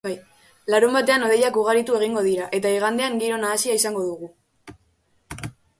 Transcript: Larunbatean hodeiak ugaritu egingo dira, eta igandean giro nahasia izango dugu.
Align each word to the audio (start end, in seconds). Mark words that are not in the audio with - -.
Larunbatean 0.73 1.25
hodeiak 1.25 1.59
ugaritu 1.63 1.99
egingo 1.99 2.25
dira, 2.29 2.49
eta 2.61 2.73
igandean 2.79 3.21
giro 3.25 3.39
nahasia 3.45 3.79
izango 3.83 4.07
dugu. 4.09 4.35